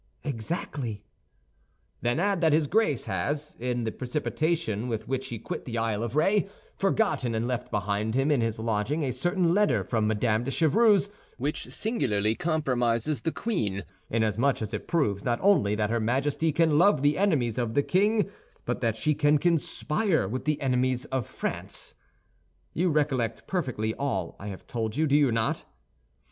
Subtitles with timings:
[0.23, 1.03] "Exactly."
[2.01, 6.01] "Then add that his Grace has, in the precipitation with which he quit the Isle
[6.01, 10.43] of Ré, forgotten and left behind him in his lodging a certain letter from Madame
[10.43, 15.99] de Chevreuse which singularly compromises the queen, inasmuch as it proves not only that her
[15.99, 18.27] Majesty can love the enemies of the king
[18.65, 21.93] but that she can conspire with the enemies of France.
[22.73, 25.63] You recollect perfectly all I have told you, do you not?"